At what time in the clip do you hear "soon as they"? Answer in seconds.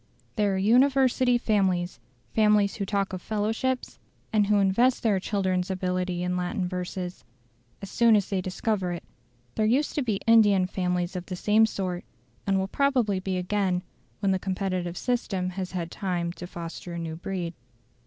7.91-8.41